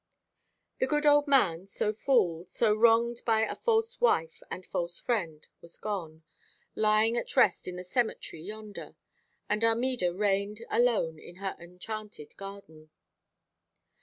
[0.79, 5.45] The good old man, so fooled, so wronged by a false wife and false friend,
[5.61, 6.23] was gone,
[6.73, 8.95] lying at rest in the cemetery yonder,
[9.47, 12.89] and Armida reigned alone in her enchanted garden.